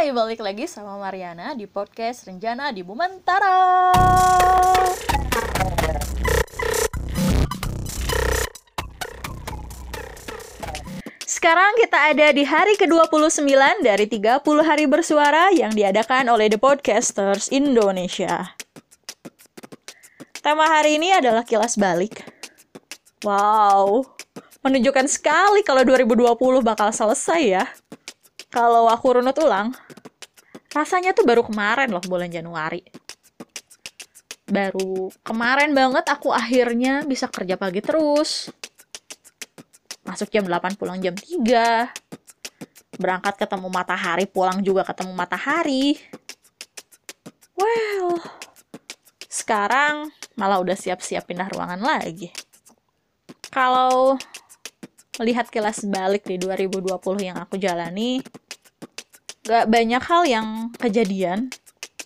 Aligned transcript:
Hai, 0.00 0.16
balik 0.16 0.40
lagi 0.40 0.64
sama 0.64 0.96
Mariana 0.96 1.52
di 1.52 1.68
podcast 1.68 2.24
Renjana 2.24 2.72
di 2.72 2.80
Bumentara. 2.80 3.92
Sekarang 11.20 11.76
kita 11.76 12.16
ada 12.16 12.32
di 12.32 12.48
hari 12.48 12.80
ke-29 12.80 13.44
dari 13.84 14.08
30 14.08 14.40
hari 14.64 14.88
bersuara 14.88 15.52
yang 15.52 15.76
diadakan 15.76 16.32
oleh 16.32 16.48
The 16.48 16.56
Podcasters 16.56 17.52
Indonesia. 17.52 18.56
Tema 20.40 20.64
hari 20.80 20.96
ini 20.96 21.12
adalah 21.12 21.44
kilas 21.44 21.76
balik. 21.76 22.24
Wow, 23.20 24.08
menunjukkan 24.64 25.12
sekali 25.12 25.60
kalau 25.60 25.84
2020 25.84 26.40
bakal 26.64 26.88
selesai 26.88 27.42
ya. 27.44 27.68
Kalau 28.50 28.90
aku 28.90 29.22
runut 29.22 29.38
ulang, 29.38 29.70
rasanya 30.74 31.14
tuh 31.14 31.22
baru 31.22 31.46
kemarin 31.46 31.94
loh 31.94 32.02
bulan 32.02 32.26
Januari. 32.26 32.82
Baru 34.50 35.14
kemarin 35.22 35.70
banget 35.70 36.10
aku 36.10 36.34
akhirnya 36.34 37.06
bisa 37.06 37.30
kerja 37.30 37.54
pagi 37.54 37.78
terus. 37.78 38.50
Masuk 40.02 40.34
jam 40.34 40.42
8, 40.42 40.74
pulang 40.74 40.98
jam 40.98 41.14
3. 41.14 41.86
Berangkat 42.98 43.38
ketemu 43.38 43.70
matahari, 43.70 44.26
pulang 44.26 44.58
juga 44.66 44.82
ketemu 44.82 45.14
matahari. 45.14 45.94
Well, 47.54 48.18
sekarang 49.30 50.10
malah 50.34 50.58
udah 50.58 50.74
siap-siap 50.74 51.30
pindah 51.30 51.46
ruangan 51.54 51.78
lagi. 51.78 52.34
Kalau 53.54 54.18
melihat 55.20 55.52
kilas 55.52 55.84
balik 55.84 56.24
di 56.24 56.40
2020 56.40 56.96
yang 57.20 57.36
aku 57.36 57.60
jalani, 57.60 58.24
gak 59.44 59.68
banyak 59.68 60.00
hal 60.00 60.22
yang 60.24 60.48
kejadian. 60.80 61.52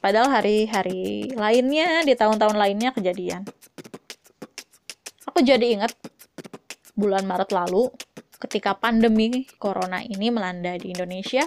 Padahal 0.03 0.35
hari-hari 0.35 1.31
lainnya, 1.39 2.03
di 2.03 2.19
tahun-tahun 2.19 2.59
lainnya 2.59 2.91
kejadian. 2.91 3.47
Aku 5.31 5.47
jadi 5.47 5.79
ingat 5.79 5.95
bulan 6.99 7.23
Maret 7.23 7.55
lalu, 7.55 7.89
ketika 8.43 8.75
pandemi 8.75 9.47
corona 9.63 10.03
ini 10.03 10.29
melanda 10.35 10.75
di 10.75 10.91
Indonesia, 10.93 11.47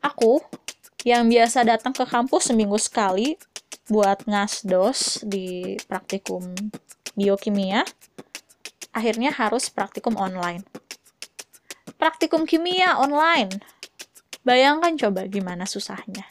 aku 0.00 0.40
yang 1.04 1.28
biasa 1.28 1.66
datang 1.66 1.92
ke 1.92 2.06
kampus 2.06 2.48
seminggu 2.48 2.78
sekali 2.80 3.36
buat 3.90 4.24
ngasdos 4.24 5.26
di 5.26 5.76
praktikum 5.84 6.46
biokimia, 7.18 7.84
akhirnya 8.94 9.30
harus 9.34 9.70
praktikum 9.70 10.16
online. 10.18 10.64
Praktikum 12.00 12.48
kimia 12.48 12.96
online. 12.96 13.50
Bayangkan 14.42 14.96
coba 14.96 15.28
gimana 15.28 15.68
susahnya. 15.68 16.24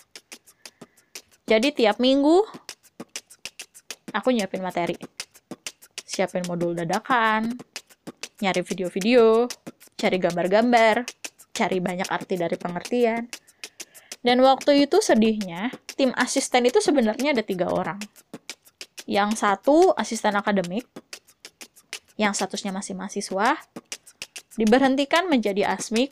Jadi 1.45 1.73
tiap 1.73 2.01
minggu 2.01 2.45
aku 4.13 4.33
nyiapin 4.33 4.66
materi 4.66 4.97
siapin 6.19 6.43
modul 6.51 6.75
dadakan, 6.75 7.55
nyari 8.43 8.59
video-video, 8.59 9.47
cari 9.95 10.19
gambar-gambar, 10.19 11.07
cari 11.55 11.79
banyak 11.79 12.11
arti 12.11 12.35
dari 12.35 12.59
pengertian. 12.59 13.23
Dan 14.19 14.44
waktu 14.44 14.83
itu 14.83 14.99
sedihnya, 14.99 15.71
tim 15.95 16.11
asisten 16.19 16.67
itu 16.67 16.83
sebenarnya 16.83 17.31
ada 17.31 17.39
tiga 17.39 17.71
orang. 17.71 18.03
Yang 19.07 19.39
satu 19.39 19.95
asisten 19.95 20.35
akademik, 20.35 20.83
yang 22.20 22.36
statusnya 22.36 22.75
masih 22.75 23.00
mahasiswa, 23.00 23.56
diberhentikan 24.59 25.31
menjadi 25.31 25.72
asmik 25.72 26.12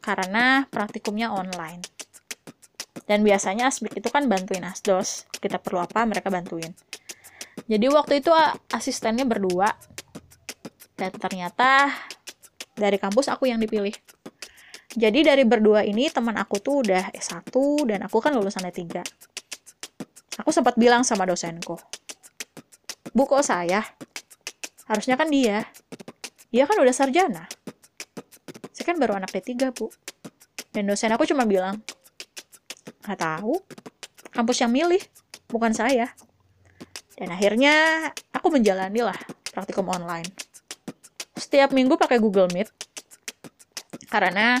karena 0.00 0.64
praktikumnya 0.72 1.28
online. 1.28 1.84
Dan 3.04 3.20
biasanya 3.20 3.68
asmik 3.68 3.92
itu 3.92 4.08
kan 4.08 4.24
bantuin 4.32 4.64
asdos. 4.64 5.28
Kita 5.36 5.60
perlu 5.60 5.84
apa, 5.84 6.08
mereka 6.08 6.32
bantuin. 6.32 6.72
Jadi 7.68 7.86
waktu 7.92 8.24
itu 8.24 8.32
asistennya 8.72 9.28
berdua. 9.28 9.68
Dan 10.96 11.12
ternyata 11.20 11.92
dari 12.72 12.96
kampus 12.96 13.28
aku 13.28 13.52
yang 13.52 13.60
dipilih. 13.60 13.92
Jadi 14.92 15.24
dari 15.24 15.44
berdua 15.44 15.84
ini 15.84 16.08
teman 16.08 16.36
aku 16.40 16.60
tuh 16.60 16.84
udah 16.84 17.12
S1 17.12 17.52
dan 17.88 18.04
aku 18.08 18.20
kan 18.24 18.32
lulusan 18.32 18.64
D3. 18.68 19.04
Aku 20.40 20.48
sempat 20.52 20.80
bilang 20.80 21.04
sama 21.04 21.28
dosenku, 21.28 21.76
Bu 23.12 23.28
kok 23.28 23.44
saya? 23.44 23.84
Harusnya 24.86 25.14
kan 25.14 25.28
dia. 25.30 25.66
Dia 26.52 26.64
kan 26.68 26.76
udah 26.78 26.94
sarjana. 26.94 27.44
Saya 28.72 28.84
kan 28.86 28.96
baru 28.98 29.16
anak 29.16 29.30
D3, 29.30 29.72
Bu. 29.72 29.88
Dan 30.72 30.88
dosen 30.88 31.12
aku 31.12 31.28
cuma 31.28 31.44
bilang, 31.44 31.80
nggak 33.04 33.20
tahu. 33.20 33.60
Kampus 34.32 34.64
yang 34.64 34.72
milih, 34.72 35.00
bukan 35.52 35.76
saya. 35.76 36.08
Dan 37.16 37.30
akhirnya 37.30 38.08
aku 38.32 38.48
menjalani 38.48 39.04
lah 39.04 39.18
praktikum 39.52 39.92
online. 39.92 40.26
Setiap 41.36 41.70
minggu 41.76 42.00
pakai 42.00 42.16
Google 42.16 42.48
Meet. 42.50 42.72
Karena 44.08 44.56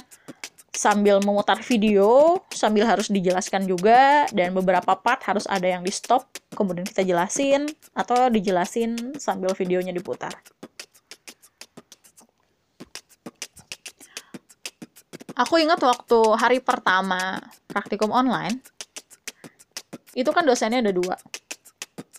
sambil 0.82 1.22
memutar 1.22 1.62
video, 1.62 2.42
sambil 2.50 2.82
harus 2.82 3.06
dijelaskan 3.06 3.70
juga, 3.70 4.26
dan 4.34 4.50
beberapa 4.50 4.98
part 4.98 5.22
harus 5.22 5.46
ada 5.46 5.62
yang 5.62 5.86
di 5.86 5.94
stop, 5.94 6.26
kemudian 6.58 6.82
kita 6.82 7.06
jelasin, 7.06 7.70
atau 7.94 8.26
dijelasin 8.26 9.14
sambil 9.14 9.54
videonya 9.54 9.94
diputar. 9.94 10.34
Aku 15.38 15.54
ingat 15.62 15.78
waktu 15.78 16.18
hari 16.34 16.58
pertama 16.58 17.38
praktikum 17.70 18.10
online, 18.10 18.58
itu 20.18 20.34
kan 20.34 20.42
dosennya 20.42 20.82
ada 20.82 20.90
dua 20.90 21.14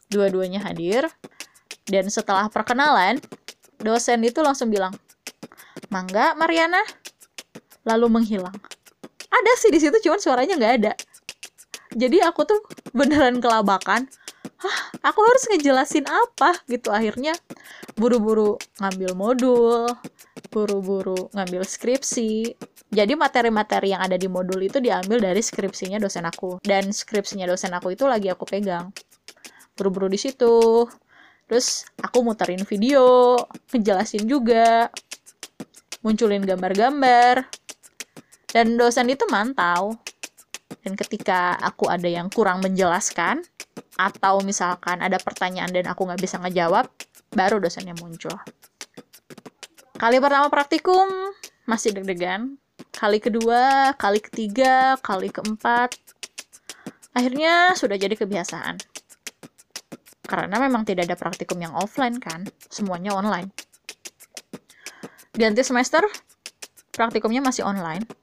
dua-duanya 0.07 0.63
hadir. 0.63 1.11
Dan 1.83 2.07
setelah 2.07 2.47
perkenalan, 2.47 3.19
dosen 3.83 4.23
itu 4.23 4.39
langsung 4.39 4.71
bilang, 4.71 4.95
"Mangga, 5.91 6.31
Mariana." 6.39 7.02
Lalu 7.83 8.07
menghilang. 8.09 8.55
Ada 9.33 9.51
sih 9.59 9.71
di 9.73 9.79
situ, 9.81 9.97
cuman 10.03 10.19
suaranya 10.21 10.55
nggak 10.55 10.73
ada. 10.81 10.93
Jadi 11.93 12.23
aku 12.23 12.47
tuh 12.47 12.59
beneran 12.95 13.37
kelabakan. 13.43 14.09
Hah, 14.63 14.77
aku 15.03 15.19
harus 15.19 15.43
ngejelasin 15.51 16.07
apa 16.07 16.55
gitu 16.71 16.87
akhirnya 16.87 17.35
buru-buru 17.99 18.55
ngambil 18.79 19.11
modul, 19.13 19.91
buru-buru 20.49 21.27
ngambil 21.35 21.67
skripsi. 21.67 22.55
Jadi 22.93 23.13
materi-materi 23.17 23.91
yang 23.91 24.01
ada 24.05 24.15
di 24.15 24.29
modul 24.29 24.61
itu 24.63 24.79
diambil 24.79 25.19
dari 25.19 25.41
skripsinya 25.43 25.99
dosen 25.99 26.23
aku. 26.23 26.63
Dan 26.63 26.93
skripsinya 26.95 27.49
dosen 27.49 27.75
aku 27.75 27.97
itu 27.97 28.07
lagi 28.07 28.31
aku 28.31 28.47
pegang 28.47 28.93
buru-buru 29.73 30.09
di 30.09 30.19
situ 30.21 30.85
terus 31.49 31.85
aku 31.99 32.21
muterin 32.21 32.61
video 32.63 33.35
ngejelasin 33.73 34.25
juga 34.29 34.89
munculin 36.05 36.45
gambar-gambar 36.45 37.45
dan 38.53 38.77
dosen 38.77 39.09
itu 39.09 39.25
mantau. 39.27 39.97
Dan 40.83 40.93
ketika 40.93 41.57
aku 41.57 41.89
ada 41.89 42.05
yang 42.05 42.29
kurang 42.29 42.61
menjelaskan 42.61 43.41
atau 43.97 44.41
misalkan 44.45 45.01
ada 45.01 45.17
pertanyaan 45.17 45.73
dan 45.73 45.89
aku 45.89 46.05
nggak 46.05 46.21
bisa 46.21 46.37
ngejawab 46.41 46.85
baru 47.33 47.57
dosennya 47.57 47.97
muncul. 47.97 48.33
Kali 49.97 50.17
pertama 50.21 50.49
praktikum 50.53 51.09
masih 51.65 51.95
deg-degan. 51.97 52.59
Kali 52.93 53.17
kedua 53.21 53.93
kali 53.97 54.21
ketiga 54.21 54.97
kali 55.01 55.33
keempat. 55.33 55.97
Akhirnya 57.13 57.77
sudah 57.77 57.97
jadi 57.97 58.17
kebiasaan. 58.17 58.81
Karena 60.25 60.57
memang 60.57 60.81
tidak 60.81 61.05
ada 61.07 61.17
praktikum 61.19 61.61
yang 61.61 61.77
offline 61.77 62.17
kan, 62.17 62.49
semuanya 62.67 63.13
online. 63.13 63.53
Ganti 65.37 65.61
semester, 65.61 66.01
praktikumnya 66.89 67.45
masih 67.45 67.69
online. 67.69 68.22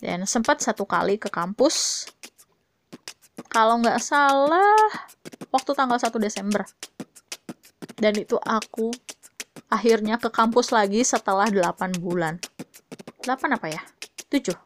Dan 0.00 0.24
sempat 0.24 0.64
satu 0.64 0.88
kali 0.88 1.20
ke 1.20 1.28
kampus, 1.28 2.08
kalau 3.52 3.78
nggak 3.84 4.00
salah, 4.00 4.88
waktu 5.52 5.70
tanggal 5.76 6.00
1 6.00 6.16
Desember. 6.16 6.64
Dan 8.00 8.16
itu 8.16 8.40
aku 8.40 8.88
akhirnya 9.68 10.16
ke 10.16 10.32
kampus 10.32 10.72
lagi 10.72 11.04
setelah 11.04 11.52
8 11.52 12.00
bulan. 12.00 12.40
8 13.22 13.28
apa 13.52 13.66
ya? 13.68 13.82
7? 14.32 14.56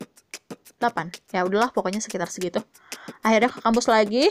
8. 0.78 1.34
Ya 1.34 1.42
udahlah 1.42 1.74
pokoknya 1.74 1.98
sekitar 1.98 2.30
segitu. 2.30 2.62
Akhirnya 3.26 3.50
ke 3.50 3.58
kampus 3.58 3.90
lagi, 3.90 4.30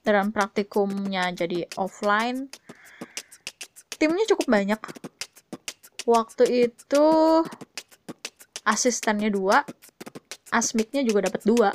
dalam 0.00 0.32
praktikumnya 0.32 1.28
jadi 1.36 1.68
offline 1.76 2.48
timnya 4.00 4.24
cukup 4.32 4.48
banyak 4.48 4.80
waktu 6.08 6.72
itu 6.72 7.08
asistennya 8.64 9.28
dua 9.28 9.60
asmiknya 10.50 11.02
juga 11.02 11.30
dapat 11.30 11.42
dua 11.46 11.70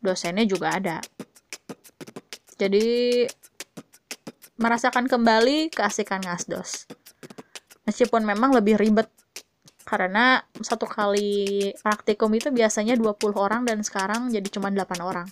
dosennya 0.00 0.44
juga 0.48 0.76
ada 0.76 0.98
jadi 2.60 3.24
merasakan 4.60 5.08
kembali 5.08 5.72
keasikan 5.72 6.20
ngasdos 6.24 6.88
meskipun 7.88 8.24
memang 8.24 8.52
lebih 8.56 8.76
ribet 8.76 9.08
Karena 9.90 10.38
satu 10.62 10.86
kali 10.86 11.74
praktikum 11.82 12.30
itu 12.30 12.54
biasanya 12.54 12.94
20 12.94 13.34
orang 13.34 13.66
dan 13.66 13.82
sekarang 13.82 14.30
jadi 14.30 14.46
cuma 14.46 14.70
8 14.70 14.86
orang. 15.02 15.26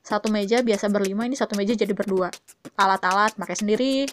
Satu 0.00 0.32
meja 0.32 0.64
biasa 0.64 0.88
berlima, 0.88 1.28
ini 1.28 1.36
satu 1.36 1.60
meja 1.60 1.76
jadi 1.76 1.92
berdua. 1.92 2.32
Alat-alat 2.80 3.36
pakai 3.36 3.52
sendiri, 3.52 4.08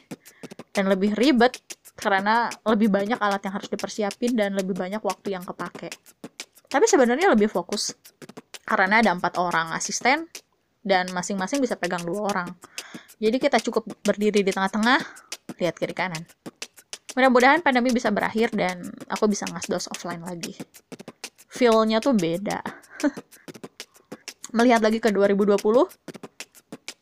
dan 0.73 0.87
lebih 0.87 1.15
ribet 1.17 1.59
karena 1.99 2.47
lebih 2.63 2.87
banyak 2.87 3.19
alat 3.19 3.43
yang 3.43 3.53
harus 3.59 3.67
dipersiapin 3.67 4.31
dan 4.31 4.55
lebih 4.55 4.75
banyak 4.77 5.03
waktu 5.03 5.35
yang 5.35 5.43
kepake. 5.43 5.91
Tapi 6.69 6.85
sebenarnya 6.85 7.33
lebih 7.33 7.49
fokus 7.49 7.97
karena 8.61 9.01
ada 9.01 9.09
empat 9.09 9.41
orang 9.41 9.73
asisten 9.73 10.29
dan 10.85 11.09
masing-masing 11.09 11.57
bisa 11.57 11.73
pegang 11.73 12.05
dua 12.05 12.29
orang. 12.29 12.49
Jadi 13.17 13.41
kita 13.41 13.57
cukup 13.59 13.89
berdiri 14.05 14.45
di 14.45 14.53
tengah-tengah, 14.53 15.01
lihat 15.59 15.75
kiri 15.75 15.97
kanan. 15.97 16.23
Mudah-mudahan 17.17 17.65
pandemi 17.65 17.89
bisa 17.89 18.13
berakhir 18.13 18.53
dan 18.53 18.85
aku 19.09 19.25
bisa 19.27 19.49
ngasdos 19.49 19.89
offline 19.89 20.21
lagi. 20.21 20.53
Feel-nya 21.49 21.99
tuh 21.99 22.13
beda. 22.13 22.61
Melihat 24.57 24.85
lagi 24.85 25.01
ke 25.01 25.09
2020, 25.09 25.57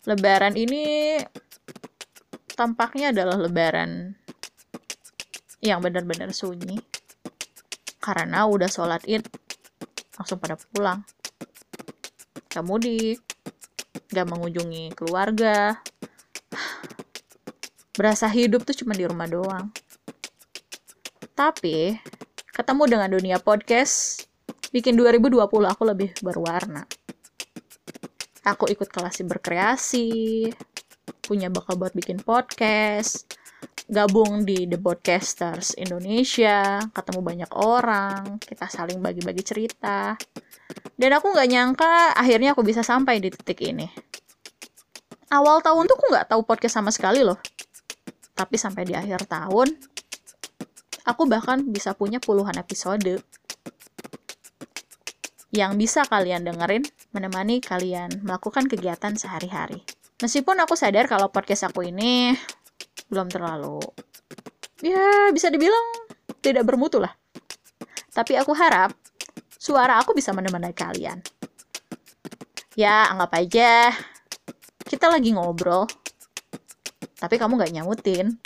lebaran 0.08 0.56
ini 0.56 1.16
tampaknya 2.56 3.12
adalah 3.13 3.38
lebaran 3.38 4.16
yang 5.62 5.84
benar-benar 5.84 6.31
sunyi. 6.31 6.80
Karena 8.00 8.48
udah 8.48 8.72
sholat 8.72 9.04
id, 9.04 9.28
langsung 10.18 10.42
pada 10.42 10.58
pulang 10.58 11.06
gak 12.58 12.66
mudik, 12.66 13.22
gak 14.10 14.25
mengunjungi 14.25 14.90
keluarga. 14.98 15.78
Berasa 17.94 18.25
hidup 18.25 18.66
tuh 18.66 18.74
cuma 18.81 18.98
di 18.98 19.06
rumah 19.06 19.30
doang. 19.30 19.69
Tapi, 21.38 21.94
ketemu 22.50 22.84
dengan 22.90 23.10
dunia 23.14 23.38
podcast, 23.38 24.25
bikin 24.74 24.98
2020 24.98 25.38
aku 25.69 25.84
lebih 25.86 26.10
berwarna. 26.25 26.90
Aku 28.42 28.66
ikut 28.66 28.90
kelas 28.90 29.22
berkreasi, 29.22 30.50
punya 31.22 31.54
bakal 31.54 31.78
buat 31.78 31.94
bikin 31.94 32.18
podcast, 32.25 33.38
gabung 33.88 34.44
di 34.44 34.68
The 34.68 34.75
Podcasters 34.75 35.80
Indonesia, 35.80 36.83
ketemu 36.92 37.19
banyak 37.24 37.51
orang, 37.56 38.36
kita 38.44 38.68
saling 38.68 39.00
bagi-bagi 39.00 39.44
cerita. 39.48 40.19
Dan 41.00 41.15
aku 41.15 41.31
nggak 41.31 41.48
nyangka 41.48 42.12
akhirnya 42.13 42.51
aku 42.51 42.68
bisa 42.68 42.83
sampai 42.83 43.24
di 43.24 43.31
titik 43.31 43.63
ini. 43.63 43.88
Awal 45.31 45.63
tahun 45.63 45.88
tuh 45.88 45.95
aku 45.95 46.06
nggak 46.12 46.27
tahu 46.36 46.42
podcast 46.44 46.80
sama 46.80 46.92
sekali 46.92 47.24
loh. 47.24 47.39
Tapi 48.36 48.56
sampai 48.59 48.83
di 48.83 48.94
akhir 48.94 49.27
tahun, 49.27 49.71
aku 51.07 51.24
bahkan 51.25 51.63
bisa 51.63 51.95
punya 51.95 52.19
puluhan 52.19 52.60
episode 52.60 53.24
yang 55.56 55.80
bisa 55.80 56.03
kalian 56.03 56.44
dengerin 56.44 56.83
menemani 57.15 57.63
kalian 57.63 58.19
melakukan 58.21 58.68
kegiatan 58.68 59.15
sehari-hari. 59.15 59.81
Meskipun 60.19 60.60
aku 60.60 60.75
sadar 60.75 61.07
kalau 61.07 61.31
podcast 61.31 61.71
aku 61.71 61.88
ini 61.88 62.36
belum 63.07 63.31
terlalu 63.31 63.80
ya 64.83 65.31
bisa 65.33 65.50
dibilang 65.50 66.07
tidak 66.42 66.63
bermutu 66.68 67.01
lah. 67.01 67.12
Tapi 68.13 68.33
aku 68.38 68.54
harap 68.57 68.94
suara 69.57 70.01
aku 70.01 70.13
bisa 70.18 70.33
menemani 70.33 70.74
kalian. 70.74 71.21
Ya, 72.77 73.09
anggap 73.09 73.33
aja 73.38 73.89
kita 74.86 75.09
lagi 75.09 75.33
ngobrol, 75.33 75.89
tapi 77.18 77.36
kamu 77.36 77.57
gak 77.59 77.74
nyamutin. 77.74 78.38